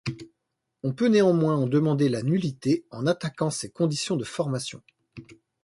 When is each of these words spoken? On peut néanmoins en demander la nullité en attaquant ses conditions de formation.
On 0.81 0.93
peut 0.93 1.09
néanmoins 1.09 1.57
en 1.57 1.67
demander 1.67 2.09
la 2.09 2.23
nullité 2.23 2.87
en 2.89 3.05
attaquant 3.05 3.51
ses 3.51 3.69
conditions 3.69 4.15
de 4.17 4.23
formation. 4.23 4.81